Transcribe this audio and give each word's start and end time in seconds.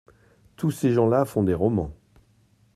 Tous 0.55 0.71
ces 0.71 0.93
gens-là 0.93 1.25
font 1.25 1.43
des 1.43 1.53
romans!… 1.53 1.95